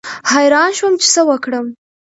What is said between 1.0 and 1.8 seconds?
چې څه وکړم.